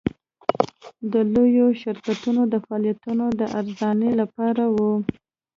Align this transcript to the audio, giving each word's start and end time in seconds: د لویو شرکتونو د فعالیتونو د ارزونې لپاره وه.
د 1.11 1.13
لویو 1.33 1.67
شرکتونو 1.81 2.41
د 2.53 2.55
فعالیتونو 2.65 3.25
د 3.39 3.41
ارزونې 3.59 4.11
لپاره 4.21 4.63
وه. 4.75 4.91